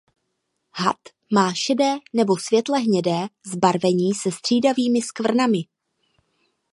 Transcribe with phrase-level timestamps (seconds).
[0.71, 0.97] Had
[1.33, 5.59] má šedé nebo světlé hnědé zbarvení se střídavými skvrnami.